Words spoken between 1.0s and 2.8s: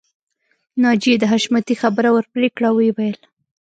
د حشمتي خبره ورپرې کړه او